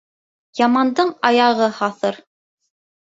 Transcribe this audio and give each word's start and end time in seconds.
Ямандың 0.59 1.11
аяғы 1.31 1.71
һаҫыр. 1.83 2.19